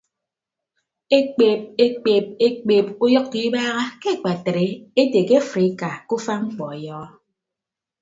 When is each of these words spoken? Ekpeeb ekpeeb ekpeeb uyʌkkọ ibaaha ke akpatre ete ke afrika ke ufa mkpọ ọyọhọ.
Ekpeeb 1.17 1.61
ekpeeb 1.85 2.25
ekpeeb 2.47 2.85
uyʌkkọ 3.03 3.37
ibaaha 3.47 3.83
ke 4.01 4.09
akpatre 4.13 4.67
ete 5.01 5.19
ke 5.27 5.35
afrika 5.43 5.89
ke 6.07 6.13
ufa 6.17 6.33
mkpọ 6.45 6.63
ọyọhọ. 6.73 7.05